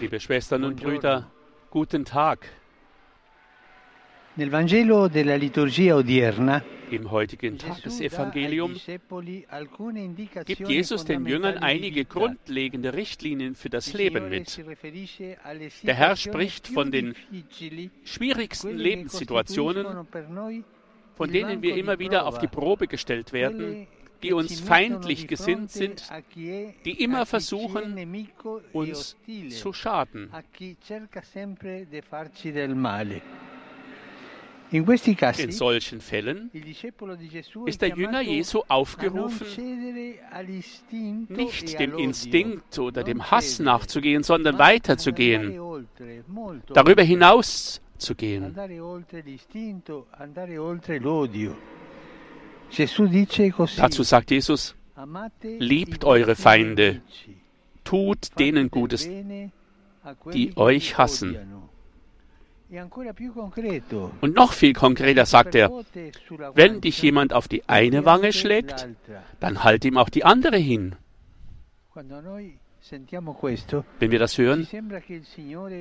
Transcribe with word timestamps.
Liebe 0.00 0.20
Schwestern 0.20 0.64
und 0.64 0.82
Brüder, 0.82 1.30
guten 1.70 2.04
Tag. 2.04 2.46
Im 4.36 4.52
heutigen 7.10 7.58
Tagesevangelium 7.58 8.74
gibt 10.44 10.68
Jesus 10.68 11.06
den 11.06 11.24
Jüngern 11.24 11.56
einige 11.58 12.04
grundlegende 12.04 12.92
Richtlinien 12.92 13.54
für 13.54 13.70
das 13.70 13.94
Leben 13.94 14.28
mit. 14.28 14.62
Der 15.82 15.94
Herr 15.94 16.16
spricht 16.16 16.68
von 16.68 16.90
den 16.90 17.14
schwierigsten 18.04 18.76
Lebenssituationen, 18.76 20.06
von 21.16 21.32
denen 21.32 21.62
wir 21.62 21.76
immer 21.76 21.98
wieder 21.98 22.26
auf 22.26 22.40
die 22.40 22.48
Probe 22.48 22.88
gestellt 22.88 23.32
werden, 23.32 23.86
die 24.22 24.32
uns 24.32 24.60
feindlich 24.60 25.26
gesinnt 25.28 25.70
sind, 25.70 26.08
die 26.84 27.02
immer 27.02 27.26
versuchen, 27.26 27.96
e 27.96 28.26
uns 28.72 29.16
zu 29.50 29.72
schaden. 29.72 30.30
In 34.72 34.86
solchen 35.50 36.00
Fällen 36.00 36.50
ist 37.66 37.82
der 37.82 37.88
Jünger 37.88 38.20
Jesu 38.20 38.62
aufgerufen, 38.68 39.46
nicht 41.28 41.74
e 41.74 41.76
dem. 41.76 41.98
Instinkt 41.98 42.78
oder 42.78 43.02
dem 43.02 43.30
Hass 43.30 43.58
nachzugehen, 43.58 44.22
sondern 44.22 44.58
weiterzugehen, 44.58 45.86
darüber 46.72 47.02
hinaus 47.02 47.80
zu 47.98 48.14
gehen. 48.14 48.54
Dazu 53.76 54.02
sagt 54.02 54.30
Jesus, 54.30 54.74
liebt 55.42 56.04
eure 56.04 56.36
Feinde, 56.36 57.02
tut 57.84 58.38
denen 58.38 58.70
Gutes, 58.70 59.08
die 60.32 60.56
euch 60.56 60.98
hassen. 60.98 61.36
E 62.72 62.80
Und 64.20 64.36
noch 64.36 64.52
viel 64.52 64.72
konkreter 64.74 65.26
sagt 65.26 65.56
er, 65.56 65.70
wenn 66.54 66.80
dich 66.80 67.02
jemand 67.02 67.32
auf 67.32 67.48
die 67.48 67.68
eine 67.68 68.04
Wange 68.04 68.32
schlägt, 68.32 68.88
dann 69.40 69.64
halt 69.64 69.84
ihm 69.84 69.96
auch 69.98 70.08
die 70.08 70.24
andere 70.24 70.56
hin. 70.56 70.94
Wenn 73.98 74.10
wir 74.10 74.18
das 74.18 74.38
hören, 74.38 74.66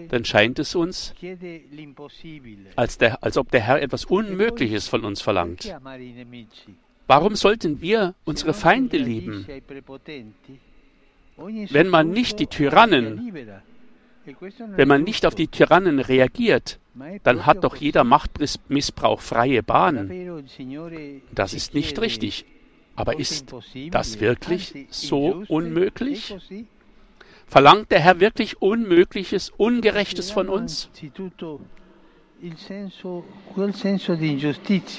dann 0.09 0.25
scheint 0.25 0.59
es 0.59 0.75
uns, 0.75 1.13
als, 2.75 2.97
der, 2.97 3.23
als 3.23 3.38
ob 3.38 3.52
der 3.52 3.61
Herr 3.61 3.81
etwas 3.81 4.06
Unmögliches 4.06 4.88
von 4.88 5.06
uns 5.06 5.22
verlangt. 5.22 5.73
Warum 7.09 7.35
sollten 7.35 7.81
wir 7.81 7.99
Se 8.09 8.13
unsere 8.23 8.53
Feinde 8.53 8.97
lieben? 8.97 9.47
Wenn 11.71 11.88
man 11.88 12.11
nicht 12.11 12.39
die 12.39 12.45
Tyrannen-. 12.45 13.33
E 14.27 14.33
Wenn 14.75 14.88
man 14.88 15.03
nicht 15.03 15.25
auf 15.25 15.33
die 15.33 15.47
Tyrannen 15.47 15.99
reagiert, 15.99 16.77
dann 17.23 17.47
hat 17.47 17.63
doch 17.63 17.75
jeder. 17.77 18.03
Machtmissbrauch 18.03 19.21
freie 19.21 19.63
Bahn. 19.63 19.95
Davvero 19.95 20.38
il 20.38 20.47
Signore 20.47 21.21
Das 21.31 21.55
ist 21.55 21.73
nicht 21.73 21.99
richtig. 21.99 22.45
Aber 22.95 23.17
ist 23.17 23.55
das 23.89 24.19
wirklich 24.19 24.85
so 24.91 25.44
unmöglich? 25.47 26.35
Verlangt 27.47 27.89
der 27.89 28.01
Herr 28.01 28.19
wirklich 28.19 28.61
Unmögliches, 28.61 29.51
Ungerechtes 29.57 30.29
von 30.29 30.47
uns? 30.47 30.91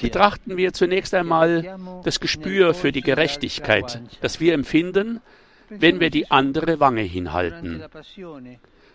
Betrachten 0.01 0.57
wir 0.57 0.73
zunächst 0.73 1.13
einmal 1.13 1.79
das 2.03 2.19
Gespür 2.19 2.73
für 2.73 2.91
die 2.91 3.01
Gerechtigkeit, 3.01 4.01
das 4.21 4.39
wir 4.39 4.53
empfinden, 4.53 5.21
wenn 5.69 5.99
wir 5.99 6.09
die 6.09 6.29
andere 6.29 6.79
Wange 6.79 7.01
hinhalten. 7.01 7.83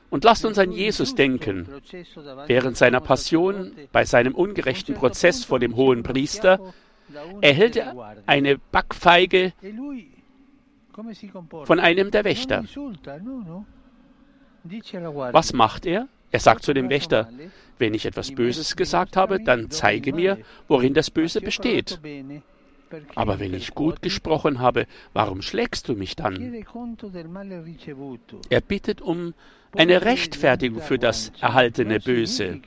Und 0.09 0.25
lasst 0.25 0.45
uns 0.45 0.59
an 0.59 0.71
Jesus 0.71 1.15
denken. 1.15 1.67
Während 2.47 2.77
seiner 2.77 3.01
Passion, 3.01 3.73
bei 3.93 4.05
seinem 4.05 4.35
ungerechten 4.35 4.95
Prozess 4.95 5.45
vor 5.45 5.59
dem 5.59 5.75
hohen 5.75 6.03
Priester, 6.03 6.73
erhält 7.41 7.77
er 7.77 8.17
eine 8.27 8.59
Backfeige 8.59 9.53
von 11.65 11.81
einem 11.81 12.11
der 12.11 12.25
Wächter. 12.25 12.65
Was 15.33 15.53
macht 15.53 15.87
er? 15.87 16.09
Er 16.31 16.41
sagt 16.41 16.65
zu 16.65 16.75
dem 16.75 16.91
Wächter, 16.91 17.31
wenn 17.79 17.95
ich 17.95 18.07
etwas 18.07 18.35
Böses 18.35 18.77
gesagt 18.77 19.17
habe, 19.17 19.41
dann 19.41 19.71
zeige 19.71 20.13
mir, 20.13 20.39
worin 20.69 20.95
das 20.95 21.11
Böse 21.11 21.41
besteht. 21.41 22.01
Aber 23.15 23.41
wenn 23.41 23.55
ich 23.55 23.75
gut 23.75 24.01
gesprochen 24.03 24.61
habe, 24.61 24.87
warum 25.13 25.43
schlägst 25.43 25.89
du 25.89 25.95
mich 25.95 26.17
dann? 26.17 26.65
Er 28.49 28.61
bittet 28.61 29.01
um 29.01 29.35
eine 29.73 30.03
Rechtfertigung 30.03 30.81
für 30.81 30.99
das 30.99 31.33
erhaltene 31.41 32.01
Böse. 32.01 32.61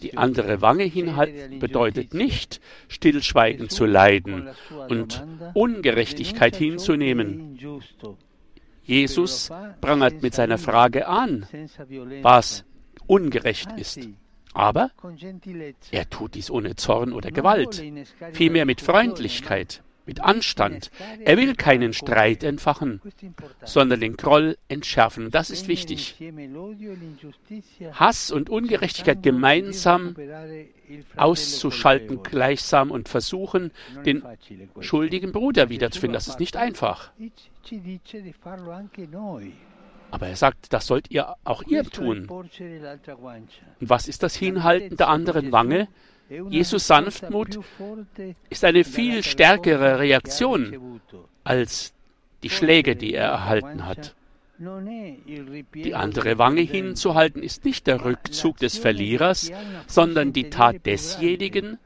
Die 0.00 0.16
andere 0.16 0.62
Wange 0.62 0.84
hinhalten 0.84 1.58
bedeutet 1.58 2.14
nicht, 2.14 2.60
stillschweigend 2.88 3.72
zu 3.72 3.86
leiden 3.86 4.48
und 4.88 5.26
Ungerechtigkeit 5.54 6.56
hinzunehmen. 6.56 7.58
Jesus 8.88 9.50
prangert 9.82 10.22
mit 10.22 10.34
seiner 10.34 10.56
Frage 10.56 11.06
an, 11.06 11.46
was 12.22 12.64
ungerecht 13.06 13.70
ist. 13.76 14.00
Aber 14.54 14.90
er 15.90 16.08
tut 16.08 16.34
dies 16.34 16.50
ohne 16.50 16.74
Zorn 16.74 17.12
oder 17.12 17.30
Gewalt, 17.30 17.82
vielmehr 18.32 18.64
mit 18.64 18.80
Freundlichkeit, 18.80 19.82
mit 20.08 20.24
Anstand. 20.24 20.90
Er 21.24 21.36
will 21.36 21.54
keinen 21.54 21.92
Streit 21.92 22.42
entfachen, 22.42 23.00
sondern 23.62 24.00
den 24.00 24.16
Groll 24.16 24.56
entschärfen. 24.68 25.30
Das 25.30 25.50
ist 25.50 25.68
wichtig. 25.68 26.16
Hass 27.92 28.30
und 28.30 28.50
Ungerechtigkeit 28.50 29.22
gemeinsam 29.22 30.16
auszuschalten 31.16 32.22
gleichsam 32.22 32.90
und 32.90 33.08
versuchen, 33.08 33.70
den 34.06 34.24
schuldigen 34.80 35.30
Bruder 35.30 35.68
wiederzufinden. 35.68 36.14
Das 36.14 36.26
ist 36.26 36.40
nicht 36.40 36.56
einfach. 36.56 37.12
Aber 40.10 40.26
er 40.26 40.36
sagt, 40.36 40.72
das 40.72 40.86
sollt 40.86 41.10
ihr 41.10 41.34
auch 41.44 41.62
ihr 41.64 41.84
tun. 41.84 42.26
Und 42.30 42.50
was 43.80 44.08
ist 44.08 44.22
das 44.22 44.34
Hinhalten 44.34 44.96
der 44.96 45.08
anderen 45.08 45.52
Wange? 45.52 45.86
Jesus 46.28 46.86
Sanftmut 46.86 47.58
ist 48.50 48.64
eine 48.64 48.84
viel 48.84 49.22
stärkere 49.22 49.98
Reaktion 49.98 51.00
als 51.44 51.94
die 52.42 52.50
Schläge, 52.50 52.96
die 52.96 53.14
er 53.14 53.28
erhalten 53.28 53.86
hat. 53.86 54.14
Die 54.58 55.94
andere 55.94 56.38
Wange 56.38 56.60
hinzuhalten 56.62 57.42
ist 57.42 57.64
nicht 57.64 57.86
der 57.86 58.04
Rückzug 58.04 58.58
des 58.58 58.76
Verlierers, 58.76 59.50
sondern 59.86 60.32
die 60.32 60.50
Tat 60.50 60.84
desjenigen, 60.84 61.78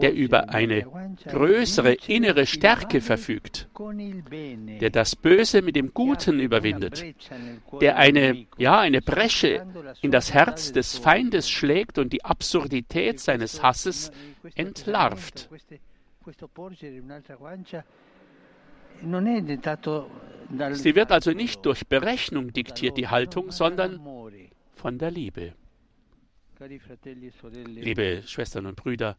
der 0.00 0.14
über 0.14 0.50
eine 0.50 0.86
größere 1.26 1.94
innere 2.06 2.46
Stärke 2.46 3.00
verfügt, 3.00 3.68
der 4.80 4.90
das 4.90 5.16
Böse 5.16 5.62
mit 5.62 5.76
dem 5.76 5.92
Guten 5.92 6.40
überwindet, 6.40 7.04
der 7.80 7.96
eine, 7.96 8.46
ja, 8.56 8.78
eine 8.80 9.02
Bresche 9.02 9.66
in 10.00 10.10
das 10.10 10.32
Herz 10.32 10.72
des 10.72 10.98
Feindes 10.98 11.50
schlägt 11.50 11.98
und 11.98 12.12
die 12.12 12.24
Absurdität 12.24 13.20
seines 13.20 13.62
Hasses 13.62 14.10
entlarvt. 14.54 15.48
Sie 20.72 20.94
wird 20.94 21.12
also 21.12 21.30
nicht 21.32 21.66
durch 21.66 21.86
Berechnung 21.86 22.52
diktiert, 22.52 22.96
die 22.96 23.08
Haltung, 23.08 23.50
sondern 23.50 24.00
von 24.74 24.98
der 24.98 25.10
Liebe. 25.10 25.54
Liebe 27.66 28.22
Schwestern 28.26 28.66
und 28.66 28.76
Brüder, 28.76 29.16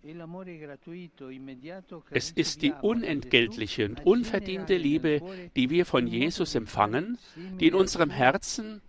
es 2.12 2.32
ist 2.32 2.62
die 2.62 2.74
unentgeltliche 2.74 3.86
und 3.86 4.06
unverdiente 4.06 4.76
Liebe, 4.76 5.22
die 5.56 5.70
wir 5.70 5.86
von 5.86 6.08
Jesus 6.08 6.56
empfangen, 6.56 7.18
die 7.60 7.68
in 7.68 7.76
unserem 7.76 8.10
Herzen 8.10 8.82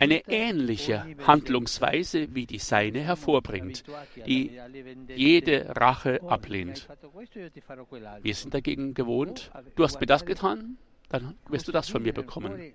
eine 0.00 0.26
ähnliche 0.28 1.16
Handlungsweise 1.26 2.34
wie 2.34 2.46
die 2.46 2.58
seine 2.58 3.00
hervorbringt, 3.00 3.84
die 4.26 4.58
jede 5.14 5.76
Rache 5.76 6.22
ablehnt. 6.22 6.88
Wir 8.22 8.34
sind 8.34 8.52
dagegen 8.52 8.94
gewohnt, 8.94 9.52
du 9.76 9.84
hast 9.84 10.00
mir 10.00 10.06
das 10.06 10.26
getan, 10.26 10.76
dann 11.08 11.36
wirst 11.48 11.68
du 11.68 11.72
das 11.72 11.88
von 11.88 12.02
mir 12.02 12.12
bekommen. 12.12 12.72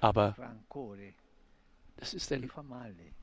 Aber 0.00 0.36
das 2.02 2.14
ist 2.14 2.32
ein, 2.32 2.50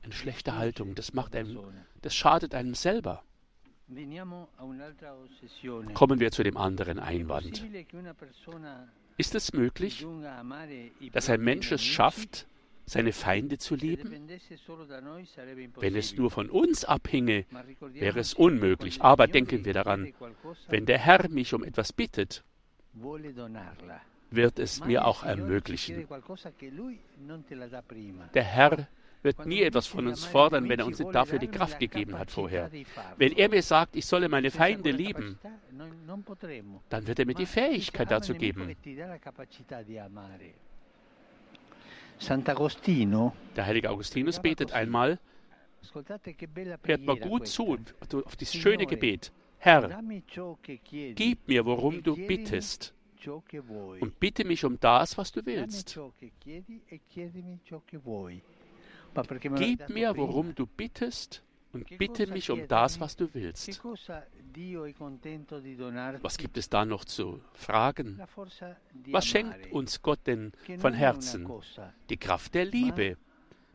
eine 0.02 0.12
schlechte 0.14 0.56
Haltung. 0.56 0.94
Das 0.94 1.12
macht 1.12 1.36
einem, 1.36 1.58
das 2.00 2.14
schadet 2.14 2.54
einem 2.54 2.74
selber. 2.74 3.22
Kommen 5.92 6.20
wir 6.20 6.30
zu 6.30 6.42
dem 6.42 6.56
anderen 6.56 6.98
Einwand. 6.98 7.62
Ist 9.18 9.34
es 9.34 9.52
möglich, 9.52 10.06
dass 11.12 11.28
ein 11.28 11.42
Mensch 11.42 11.72
es 11.72 11.84
schafft, 11.84 12.46
seine 12.86 13.12
Feinde 13.12 13.58
zu 13.58 13.74
lieben? 13.74 14.10
Wenn 15.76 15.96
es 15.96 16.16
nur 16.16 16.30
von 16.30 16.48
uns 16.48 16.86
abhinge, 16.86 17.44
wäre 17.92 18.18
es 18.18 18.32
unmöglich. 18.32 19.02
Aber 19.02 19.26
denken 19.26 19.66
wir 19.66 19.74
daran, 19.74 20.10
wenn 20.68 20.86
der 20.86 20.98
Herr 20.98 21.28
mich 21.28 21.52
um 21.52 21.64
etwas 21.64 21.92
bittet, 21.92 22.44
wird 24.30 24.58
es 24.58 24.84
mir 24.84 25.06
auch 25.06 25.24
ermöglichen. 25.24 26.06
Der 28.34 28.44
Herr 28.44 28.88
wird 29.22 29.46
nie 29.46 29.62
etwas 29.62 29.86
von 29.86 30.06
uns 30.06 30.24
fordern, 30.24 30.68
wenn 30.68 30.78
er 30.78 30.86
uns 30.86 30.98
dafür 31.12 31.38
die 31.38 31.48
Kraft 31.48 31.78
gegeben 31.78 32.18
hat 32.18 32.30
vorher. 32.30 32.70
Wenn 33.16 33.32
er 33.32 33.48
mir 33.48 33.62
sagt, 33.62 33.96
ich 33.96 34.06
solle 34.06 34.28
meine 34.28 34.50
Feinde 34.50 34.90
lieben, 34.90 35.38
dann 36.88 37.06
wird 37.06 37.18
er 37.18 37.26
mir 37.26 37.34
die 37.34 37.46
Fähigkeit 37.46 38.10
dazu 38.10 38.34
geben. 38.34 38.74
Der 43.56 43.66
heilige 43.66 43.90
Augustinus 43.90 44.40
betet 44.40 44.72
einmal, 44.72 45.18
hört 46.82 47.02
mal 47.02 47.16
gut 47.16 47.46
zu 47.46 47.78
auf 48.24 48.36
dieses 48.36 48.54
schöne 48.54 48.86
Gebet. 48.86 49.32
Herr, 49.58 50.02
gib 51.14 51.48
mir, 51.48 51.66
worum 51.66 52.02
du 52.02 52.16
bittest, 52.16 52.94
und 53.26 54.20
bitte 54.20 54.44
mich 54.44 54.64
um 54.64 54.78
das, 54.80 55.18
was 55.18 55.32
du 55.32 55.44
willst. 55.44 55.98
Gib 59.56 59.88
mir, 59.88 60.16
worum 60.16 60.54
du 60.54 60.66
bittest, 60.66 61.42
und 61.72 61.98
bitte 61.98 62.26
mich 62.26 62.50
um 62.50 62.66
das, 62.66 63.00
was 63.00 63.16
du 63.16 63.32
willst. 63.32 63.80
Was 66.22 66.38
gibt 66.38 66.58
es 66.58 66.68
da 66.68 66.84
noch 66.84 67.04
zu 67.04 67.40
fragen? 67.54 68.20
Was 69.06 69.26
schenkt 69.26 69.72
uns 69.72 70.02
Gott 70.02 70.20
denn 70.26 70.52
von 70.78 70.92
Herzen? 70.92 71.48
Die 72.08 72.16
Kraft 72.16 72.54
der 72.54 72.64
Liebe, 72.64 73.16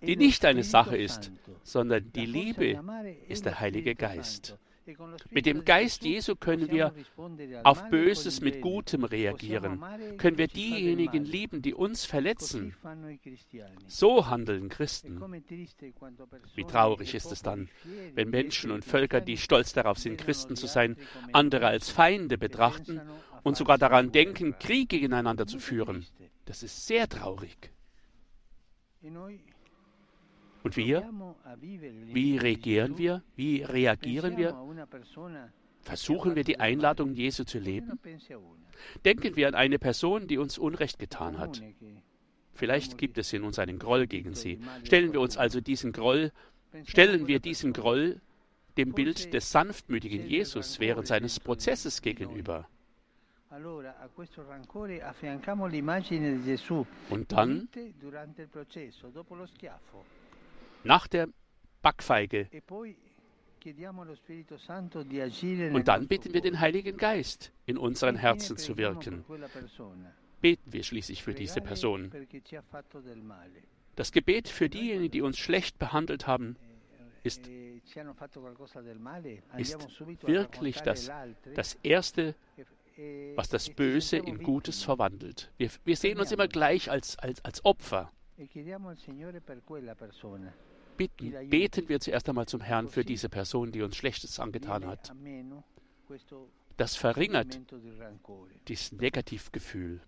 die 0.02 0.18
nicht 0.18 0.44
eine 0.46 0.64
Sache 0.64 0.98
ist, 0.98 1.32
sondern 1.64 2.12
die 2.12 2.26
Liebe 2.26 2.82
ist 3.28 3.46
der 3.46 3.60
Heilige 3.60 3.96
Geist. 3.96 4.58
Mit 5.32 5.46
dem 5.46 5.66
Geist 5.66 6.04
Jesu 6.04 6.36
können 6.36 6.70
wir 6.70 6.94
auf 7.64 7.90
Böses 7.90 8.42
mit 8.42 8.62
Gutem 8.62 9.04
reagieren, 9.04 9.84
können 10.18 10.38
wir 10.38 10.48
diejenigen 10.48 11.26
lieben, 11.26 11.62
die 11.62 11.74
uns 11.74 12.06
verletzen. 12.06 12.76
So 13.88 14.28
handeln 14.28 14.70
Christen. 14.70 15.22
Wie 16.56 16.64
traurig 16.64 17.16
ist 17.16 17.32
es 17.32 17.42
dann, 17.42 17.70
wenn 18.14 18.30
Menschen 18.30 18.72
und 18.72 18.86
Völker, 18.86 19.22
die 19.22 19.38
stolz 19.38 19.74
darauf 19.74 19.98
sind, 19.98 20.18
Christen 20.18 20.56
zu 20.56 20.68
sein, 20.68 20.98
andere 21.32 21.68
als 21.68 21.90
Feinde 21.90 22.38
betrachten 22.38 23.02
und 23.44 23.58
sogar 23.58 23.78
daran 23.78 24.12
denken, 24.12 24.58
Krieg 24.60 24.90
gegeneinander 24.90 25.48
zu 25.48 25.60
führen. 25.60 26.06
Das 26.46 26.64
ist 26.64 26.86
sehr 26.86 27.08
traurig. 27.08 27.72
Und 30.66 30.78
wir? 30.78 31.08
Wie 31.62 32.38
reagieren 32.38 32.98
wir? 32.98 33.22
Wie 33.36 33.62
reagieren 33.62 34.36
wir? 34.36 34.56
Versuchen 35.82 36.36
wir 36.36 36.44
die 36.44 36.60
Einladung 36.60 37.14
Jesu 37.14 37.44
zu 37.44 37.60
leben? 37.60 38.00
Denken 39.04 39.36
wir 39.36 39.48
an 39.48 39.56
eine 39.56 39.78
Person, 39.78 40.28
die 40.28 40.38
uns 40.38 40.58
Unrecht 40.58 40.98
getan 40.98 41.38
hat. 41.38 41.62
Vielleicht 42.54 42.98
gibt 42.98 43.18
es 43.18 43.32
in 43.34 43.44
uns 43.44 43.60
einen 43.60 43.80
Groll 43.80 44.08
gegen 44.08 44.34
sie. 44.34 44.60
Stellen 44.84 45.14
wir 45.14 45.22
uns 45.22 45.38
also 45.38 45.62
diesen 45.62 45.92
Groll, 45.92 46.32
stellen 46.86 47.28
wir 47.28 47.40
diesen 47.40 47.74
Groll 47.74 48.22
dem 48.78 48.94
Bild 48.94 49.34
des 49.34 49.52
sanftmütigen 49.52 50.28
Jesus 50.28 50.80
während 50.80 51.08
seines 51.08 51.40
Prozesses 51.40 52.02
gegenüber. 52.02 52.68
Und 57.10 57.32
dann 57.32 57.70
nach 60.84 61.08
der 61.08 61.28
Backfeige. 61.82 62.50
E 63.66 63.74
Und 65.72 65.88
dann 65.88 66.08
bitten 66.08 66.34
wir 66.34 66.42
den 66.42 66.60
Heiligen 66.60 66.98
Geist, 66.98 67.52
in 67.66 67.78
unseren 67.78 68.16
Herzen 68.16 68.58
zu 68.58 68.78
wirken. 68.78 69.26
Beten 70.42 70.72
wir 70.72 70.84
schließlich 70.84 71.24
für 71.24 71.34
diese 71.34 71.62
Person. 71.62 72.12
Das 73.96 74.12
Gebet 74.12 74.50
für 74.50 74.70
diejenigen, 74.70 75.12
die 75.12 75.22
uns 75.22 75.40
schlecht 75.40 75.80
behandelt 75.80 76.28
haben, 76.28 76.58
eh, 77.24 77.28
ist, 77.28 77.48
eh, 77.48 77.82
ist 79.58 80.28
wirklich 80.28 80.82
das, 80.82 81.10
das 81.56 81.80
Erste, 81.82 82.36
e, 82.98 83.36
was 83.36 83.50
das 83.50 83.70
e 83.70 83.74
Böse 83.74 84.18
in 84.18 84.44
Gutes 84.44 84.84
verwandelt. 84.84 85.52
Wir, 85.58 85.72
wir 85.86 85.96
sehen 85.96 86.20
uns 86.20 86.32
immer 86.32 86.48
gleich 86.48 86.92
als, 86.92 87.18
als, 87.18 87.44
als 87.44 87.66
Opfer 87.66 88.12
bitten, 90.98 91.50
beten 91.50 91.88
wir 91.90 92.00
zuerst 92.00 92.28
einmal 92.30 92.48
zum 92.48 92.62
Herrn 92.62 92.90
für 92.90 93.04
diese 93.04 93.30
Person, 93.30 93.72
die 93.72 93.82
uns 93.82 93.96
Schlechtes 93.96 94.40
angetan 94.40 94.86
hat. 94.86 95.14
Das 96.78 96.96
verringert 96.96 97.60
dieses 98.68 98.92
Negativgefühl. 98.92 100.02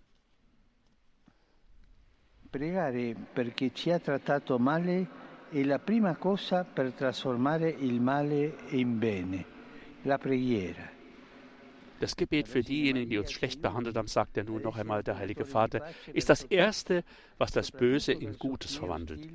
Pregare 2.50 3.14
perché 3.34 3.74
ci 3.74 3.90
ha 3.90 3.98
trattato 3.98 4.58
male 4.58 5.06
è 5.50 5.62
la 5.64 5.78
prima 5.78 6.16
cosa 6.16 6.64
per 6.64 6.92
trasformare 6.92 7.68
il 7.68 8.00
male 8.00 8.56
in 8.70 8.98
bene. 8.98 9.44
La 10.02 10.16
preghiera. 10.18 10.90
Das 12.00 12.14
Gebet 12.14 12.48
für 12.48 12.62
diejenigen, 12.62 13.10
die 13.10 13.18
uns 13.18 13.32
schlecht 13.32 13.60
behandelt 13.60 13.96
haben, 13.96 14.06
sagt 14.06 14.36
er 14.36 14.44
nun 14.44 14.62
noch 14.62 14.76
einmal 14.76 15.02
der 15.02 15.18
Heilige 15.18 15.44
Vater, 15.44 15.84
ist 16.12 16.28
das 16.28 16.44
Erste, 16.44 17.02
was 17.38 17.50
das 17.50 17.72
Böse 17.72 18.12
in 18.12 18.38
Gutes 18.38 18.76
verwandelt. 18.76 19.28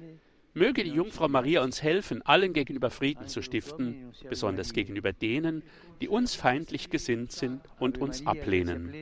Möge 0.55 0.83
die 0.83 0.91
Jungfrau 0.91 1.27
Maria 1.27 1.63
uns 1.63 1.81
helfen, 1.81 2.21
allen 2.23 2.53
gegenüber 2.53 2.91
Frieden 2.91 3.27
zu 3.27 3.41
stiften, 3.41 4.13
besonders 4.29 4.73
gegenüber 4.73 5.11
denen, 5.11 5.63
die 5.99 6.07
uns 6.07 6.35
feindlich 6.35 6.91
gesinnt 6.91 7.31
sind 7.31 7.61
und 7.79 7.97
uns 7.97 8.25
ablehnen. 8.27 8.93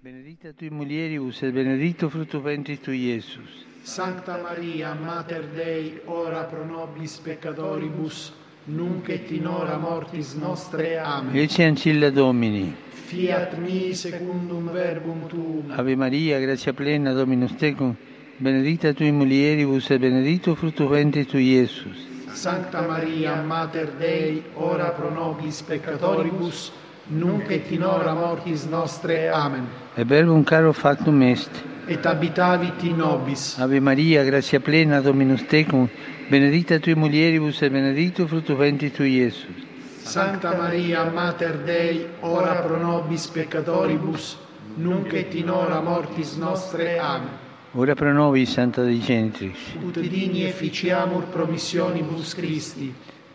Benedicta 0.00 0.52
tui 0.52 0.70
mulieribus 0.70 1.42
et 1.42 1.52
benedictus 1.52 2.12
fructus 2.12 2.44
ventris 2.44 2.80
tui, 2.80 3.16
Iesus. 3.16 3.66
Sancta 3.82 4.38
Maria, 4.38 4.94
Mater 4.94 5.42
Dei, 5.56 6.00
ora 6.06 6.44
pro 6.44 6.64
nobis 6.64 7.18
peccatoribus, 7.18 8.32
nunc 8.66 9.08
et 9.08 9.32
in 9.32 9.48
hora 9.48 9.76
mortis 9.76 10.34
nostre. 10.34 11.00
Amen. 11.00 11.34
Ecce 11.34 11.64
ancilla 11.64 12.10
Domini. 12.10 12.72
Fiat 13.08 13.58
mi 13.58 13.92
secundum 13.92 14.70
verbum 14.70 15.26
tuum. 15.26 15.70
Ave 15.72 15.96
Maria, 15.96 16.38
gratia 16.38 16.72
plena, 16.72 17.12
Dominus 17.12 17.56
tecum, 17.56 17.96
benedicta 18.38 18.92
tui 18.92 19.10
mulieribus 19.10 19.90
et 19.90 19.98
benedictus 19.98 20.56
fructus 20.56 20.88
ventris 20.88 21.26
tui, 21.26 21.54
Iesus. 21.54 22.06
Sancta 22.32 22.82
Maria, 22.82 23.42
Mater 23.42 23.90
Dei, 23.98 24.42
ora 24.54 24.90
pro 24.90 25.10
nobis 25.10 25.60
peccatoribus, 25.62 26.70
nunc 27.08 27.50
et 27.50 27.70
in 27.72 27.82
hora 27.82 28.14
mortis 28.14 28.64
nostre. 28.64 29.28
Amen. 29.28 29.66
E 29.96 30.04
verbum 30.04 30.44
caro 30.44 30.72
factum 30.72 31.20
est. 31.22 31.50
Et 31.88 32.04
habitavit 32.06 32.82
in 32.82 32.96
nobis. 32.96 33.58
Ave 33.58 33.80
Maria, 33.80 34.22
gratia 34.22 34.60
plena, 34.60 35.00
Dominus 35.00 35.44
tecum, 35.46 35.88
benedicta 36.28 36.78
tui 36.78 36.94
mulieribus 36.94 37.62
et 37.62 37.72
benedictus 37.72 38.28
fructus 38.28 38.56
ventris 38.56 38.92
tui, 38.92 39.16
Iesus. 39.16 39.66
Sancta 40.04 40.54
Maria, 40.54 41.10
Mater 41.10 41.58
Dei, 41.64 42.06
ora 42.20 42.54
pro 42.62 42.76
nobis 42.76 43.26
peccatoribus, 43.26 44.38
nunc 44.76 45.12
et 45.12 45.34
in 45.34 45.50
hora 45.50 45.80
mortis 45.80 46.36
nostre. 46.36 46.98
Amen. 47.00 47.47
Ora 47.72 47.94
pro 47.94 48.12
nobis, 48.14 48.50
Santa 48.50 48.82
Dei 48.82 48.98
Genitrix. 48.98 49.74
Ut 49.82 49.98
digni 50.00 50.44
efficiamur 50.44 51.24
promissionibus 51.24 52.34
Christi. 52.34 52.94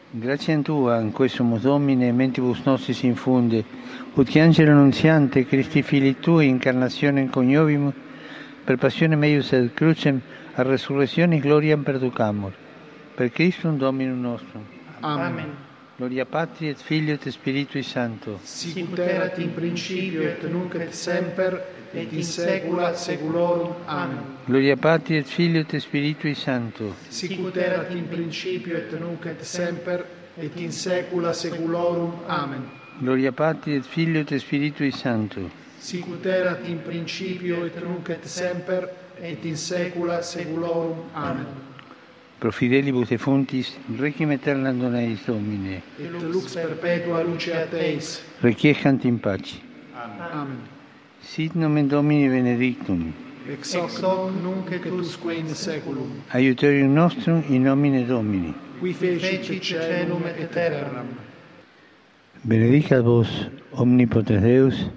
Grazie 0.10 0.56
a 0.56 0.62
Tua, 0.62 1.00
in 1.00 1.12
questo 1.12 1.44
Domine, 1.44 2.12
mentibus 2.12 2.62
nostris 2.64 3.04
infunde, 3.04 3.64
ut 4.14 4.28
che 4.28 4.40
angelo 4.40 4.72
annunziante, 4.72 5.46
Christi 5.46 5.84
fili 5.84 6.20
Tui, 6.20 6.48
incarnazione 6.48 7.30
coniovimus, 7.30 7.94
per 8.64 8.78
passione 8.78 9.16
meius 9.16 9.52
et 9.52 9.72
crucem, 9.76 10.20
a 10.56 10.64
resurrezione 10.64 11.38
gloriam 11.38 11.84
perducamur. 11.84 12.54
Per 13.16 13.32
Christum 13.32 13.78
Dominum 13.78 14.20
nostrum. 14.20 14.64
Amen. 15.02 15.26
Amen. 15.26 15.56
Gloria 15.96 16.26
Patri 16.26 16.70
et 16.70 16.82
Filio 16.82 17.14
et 17.14 17.30
Spiritui 17.30 17.84
Sancto. 17.84 18.40
Sicut 18.42 18.98
erat 18.98 19.38
in 19.38 19.54
principio 19.54 20.24
et 20.24 20.44
nunc 20.50 20.74
et 20.74 20.92
semper 20.92 21.83
et 21.94 22.12
in 22.12 22.24
saecula 22.24 22.94
saeculorum. 22.96 23.74
Amen. 23.88 24.20
Gloria 24.46 24.76
Patri 24.76 25.18
et 25.18 25.28
Filio 25.28 25.62
et 25.62 25.80
Spiritui 25.80 26.34
Sancto. 26.36 26.96
Sicut 27.10 27.56
erat 27.58 27.92
in 27.92 28.08
principio 28.08 28.78
et 28.78 28.92
nunc 29.00 29.26
et 29.26 29.44
semper 29.44 30.06
et 30.38 30.56
in 30.58 30.72
saecula 30.72 31.34
saeculorum. 31.34 32.14
Amen. 32.28 32.70
Gloria 33.00 33.32
Patri 33.32 33.76
et 33.76 33.86
Filio 33.86 34.22
et 34.22 34.40
Spiritui 34.40 34.92
Sancto. 34.92 35.50
Sicut 35.80 36.26
erat 36.26 36.68
in 36.68 36.82
principio 36.82 37.66
et 37.66 37.76
nunc 37.84 38.10
et 38.10 38.26
semper 38.26 38.90
et 39.22 39.46
in 39.46 39.56
saecula 39.56 40.22
saeculorum. 40.22 40.98
Amen. 41.14 41.72
Pro 42.40 42.52
fidelibus 42.52 43.12
e 43.12 43.18
fontis, 43.18 43.78
requiem 43.98 44.32
aeternam 44.32 44.80
dona 44.80 45.00
eis 45.00 45.24
Domine. 45.26 45.82
Et 45.98 46.10
lux 46.10 46.54
perpetua 46.54 47.24
luce 47.24 47.56
a 47.56 47.68
Teis. 47.68 48.22
Requiescant 48.42 49.06
in 49.06 49.18
pace. 49.20 49.62
Amen. 49.96 50.73
Sit 51.24 51.56
nomen 51.56 51.88
Domini 51.88 52.28
benedictum. 52.28 53.14
Ex 53.50 53.74
hoc, 53.76 53.90
hoc 54.04 54.32
nunc 54.44 54.72
et 54.72 54.86
usque 54.92 55.32
in 55.32 55.48
seculum. 55.56 56.22
Aiuterium 56.32 56.94
nostrum 56.94 57.44
in 57.50 57.64
nomine 57.64 58.06
Domini. 58.06 58.54
Qui 58.80 58.94
fecit 58.94 59.62
caelum 59.62 60.24
et 60.28 60.52
terram. 60.52 61.08
Benedicat 62.44 63.02
vos 63.02 63.48
omnipotens 63.72 64.42
Deus, 64.42 64.90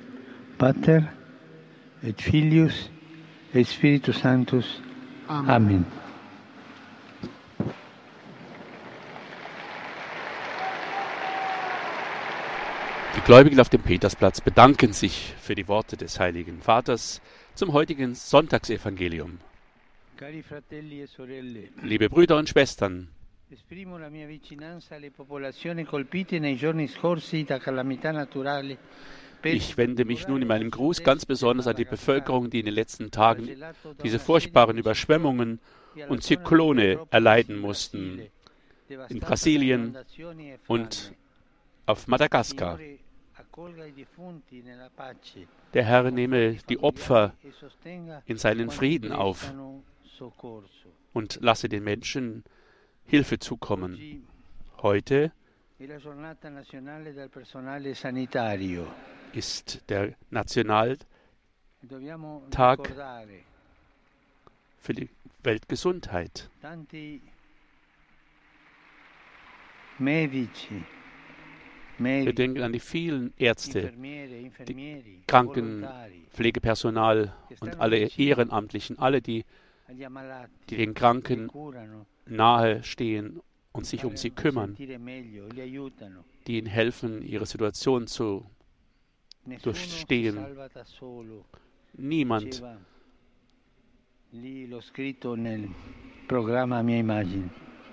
Pater 0.58 1.02
et 2.02 2.20
Filius 2.20 2.90
et 3.54 3.64
Spiritus 3.64 4.16
Sanctus. 4.20 4.80
Amen. 5.28 5.50
Amen. 5.50 5.84
Gläubigen 13.26 13.58
auf 13.58 13.68
dem 13.68 13.82
Petersplatz 13.82 14.40
bedanken 14.40 14.92
sich 14.92 15.34
für 15.40 15.56
die 15.56 15.66
Worte 15.66 15.96
des 15.96 16.20
Heiligen 16.20 16.60
Vaters 16.60 17.20
zum 17.56 17.72
heutigen 17.72 18.14
Sonntagsevangelium. 18.14 19.40
E 20.20 20.42
Liebe 21.82 22.08
Brüder 22.08 22.36
und 22.36 22.48
Schwestern, 22.48 23.08
ich 29.42 29.76
wende 29.76 30.04
mich 30.04 30.28
nun 30.28 30.42
in 30.42 30.46
meinem 30.46 30.70
Gruß 30.70 31.02
ganz 31.02 31.26
besonders 31.26 31.66
an 31.66 31.74
die 31.74 31.84
Bevölkerung, 31.84 32.48
die 32.48 32.60
in 32.60 32.66
den 32.66 32.74
letzten 32.74 33.10
Tagen 33.10 33.50
diese 34.04 34.20
furchtbaren 34.20 34.78
Überschwemmungen 34.78 35.58
e 35.96 36.04
und 36.04 36.22
Zyklone 36.22 37.00
erleiden 37.10 37.56
in 37.56 37.60
mussten 37.60 38.22
da 38.88 39.08
Brasilien 39.18 39.96
e 40.16 40.58
und 40.68 41.12
auf 41.86 42.06
Madagaskar. 42.06 42.78
Der 45.72 45.84
Herr 45.84 46.10
nehme 46.10 46.56
die 46.68 46.78
Opfer 46.78 47.32
e 47.42 47.50
in 48.26 48.36
seinen 48.36 48.70
Frieden 48.70 49.12
auf 49.12 49.40
prestano 49.40 49.82
soccorso. 50.04 50.92
und 51.14 51.38
lasse 51.40 51.68
den 51.68 51.84
Menschen 51.84 52.44
Hilfe 53.06 53.38
zukommen. 53.38 54.26
Heute 54.82 55.32
ist 59.32 59.90
der 59.90 60.14
Nationaltag 60.30 61.06
für 64.78 64.94
die 64.94 65.08
Weltgesundheit. 65.42 66.50
medici, 69.98 70.84
Wir 71.98 72.32
denken 72.32 72.62
an 72.62 72.72
die 72.72 72.80
vielen 72.80 73.32
Ärzte, 73.36 73.80
infermieri, 73.80 75.22
Kranken- 75.26 75.86
Pflegepersonal 76.30 77.32
und 77.60 77.80
alle 77.80 77.96
Ehrenamtlichen, 78.16 78.98
alle, 78.98 79.22
die 79.22 79.44
die 80.68 80.76
den 80.76 80.94
Kranken 80.94 81.50
nahe 82.26 82.82
stehen 82.82 83.40
und 83.72 83.86
sich 83.86 84.04
um 84.04 84.16
sie 84.16 84.30
kümmern, 84.30 84.76
die 84.76 86.58
ihnen 86.58 86.66
helfen, 86.66 87.22
ihre 87.22 87.46
Situation 87.46 88.06
zu. 88.06 88.44
Durchstehen. 89.62 90.38
Niemand, 91.94 92.62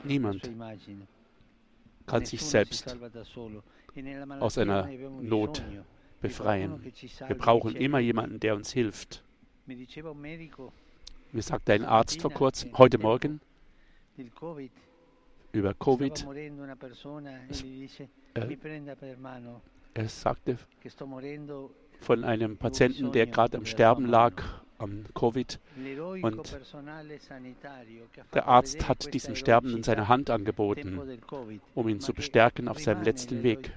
niemand. 0.04 0.50
Kann 2.06 2.26
sich 2.26 2.42
selbst. 2.42 2.96
E 3.96 4.24
aus 4.40 4.58
einer 4.58 4.88
Not 5.22 5.64
befreien. 6.22 6.84
Wir 7.28 7.38
brauchen 7.38 7.76
immer 7.76 8.00
jemanden, 8.00 8.40
der 8.40 8.56
uns 8.56 8.72
hilft. 8.72 9.24
Mir 9.66 11.42
sagte 11.42 11.74
ein 11.74 11.86
Arzt 11.86 12.22
vor 12.22 12.32
kurzem, 12.32 12.78
heute 12.78 12.98
Morgen, 12.98 13.40
über 15.52 15.74
Covid, 15.74 16.28
e 16.36 16.50
mano 19.20 19.62
er 19.96 20.10
sagte 20.10 20.58
von 22.00 22.24
einem 22.24 22.58
Patienten, 22.58 23.12
der 23.12 23.28
gerade 23.28 23.58
am 23.58 23.66
Sterben 23.66 24.08
lag, 24.08 24.63
am 24.78 25.06
Covid. 25.14 25.60
Und 26.22 26.58
Der 28.34 28.48
Arzt 28.48 28.88
hat 28.88 29.14
diesem 29.14 29.36
Sterbenden 29.36 29.84
seine 29.84 30.08
Hand 30.08 30.30
angeboten, 30.30 31.00
um 31.74 31.90
ihn 31.90 32.00
zu 32.00 32.14
bestärken 32.14 32.68
auf 32.68 32.80
seinem 32.80 33.04
letzten 33.04 33.44
Weg. 33.44 33.72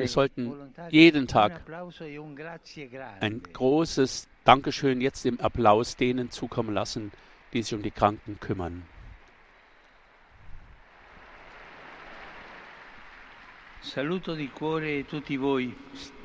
Wir 0.00 0.08
sollten 0.08 0.52
jeden 0.90 1.26
Tag 1.26 1.60
ein 3.20 3.42
großes 3.42 4.28
Dankeschön 4.44 5.00
jetzt 5.00 5.26
im 5.26 5.40
Applaus 5.40 5.96
denen 5.96 6.30
zukommen 6.30 6.72
lassen, 6.72 7.12
die 7.52 7.62
sich 7.62 7.74
um 7.74 7.82
die 7.82 7.90
Kranken 7.90 8.40
kümmern. 8.40 8.82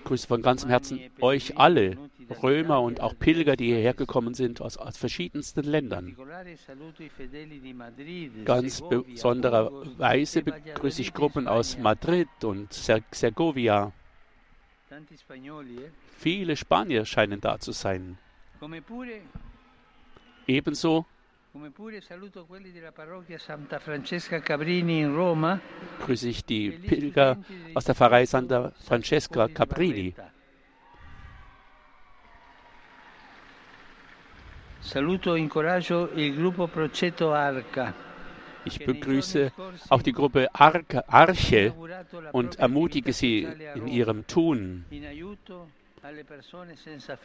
Grüße 0.04 0.28
von 0.28 0.42
ganzem 0.42 0.70
Herzen 0.70 1.00
euch 1.22 1.58
alle, 1.58 1.98
Römer 2.42 2.82
und 2.82 3.02
auch 3.02 3.18
Pilger, 3.18 3.56
die 3.56 3.66
hierher 3.66 3.94
gekommen 3.94 4.34
sind 4.34 4.62
aus, 4.62 4.78
aus 4.78 4.98
verschiedensten 4.98 5.64
Ländern. 5.64 6.16
Ganz 8.46 8.78
Segovia, 8.78 9.04
besonderer 9.04 9.70
Burgos 9.70 10.00
Weise 10.00 10.40
e 10.40 10.44
begrüße 10.44 11.02
ich 11.02 11.14
Gruppen 11.14 11.48
aus. 11.48 11.78
Madrid 11.78 12.28
und 12.44 12.74
Segovia. 13.12 13.92
Eh? 14.90 15.90
Viele 16.18 16.56
Spanier 16.56 17.06
scheinen 17.06 17.42
da 17.42 17.60
zu 17.60 17.72
sein. 17.72 18.18
Ebenso 20.48 21.06
Cabrini 24.42 25.04
grüße 26.00 26.30
ich 26.30 26.46
die 26.46 26.72
Pilger 26.72 27.38
aus 27.74 27.84
der 27.86 27.96
Pfarrei 27.96 28.26
Santa 28.26 28.72
Francesca. 28.86 29.50
Saluto 34.82 35.36
e. 35.36 35.50
Ich 38.64 38.86
begrüße 38.86 39.52
auch 39.90 40.02
die 40.02 40.14
Gruppe 40.14 40.48
Arche, 40.54 41.74
und 42.32 42.60
ermutige 42.60 43.12
sie 43.12 43.48
in 43.76 43.88
ihrem 43.88 44.26
Tun, 44.26 44.86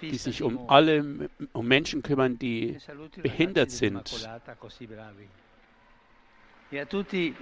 die 0.02 0.16
sich 0.16 0.42
um 0.42 0.68
alle 0.68 1.28
um 1.52 1.66
Menschen 1.66 2.02
kümmern, 2.02 2.38
die 2.38 2.76
E 2.76 2.78
behindert 3.22 3.70
sind. 3.70 4.28
E. 6.72 7.32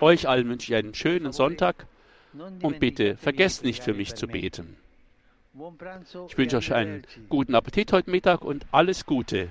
Euch 0.00 0.28
allen 0.28 0.48
wünsche 0.48 0.72
ich 0.72 0.74
einen 0.76 0.94
schönen 0.94 1.32
Sonntag 1.32 1.86
und 2.62 2.78
bitte 2.80 3.16
vergesst 3.16 3.64
nicht 3.64 3.82
für 3.82 3.94
mich 3.94 4.14
zu 4.14 4.28
beten. 4.28 4.76
Ich 5.54 6.34
e 6.34 6.38
wünsche 6.38 6.56
euch 6.58 6.72
einen 6.72 7.02
guten 7.28 7.54
Appetit 7.54 7.92
heute 7.92 8.10
Mittag 8.10 8.42
und 8.42 8.66
alles 8.72 9.04
Gute. 9.04 9.50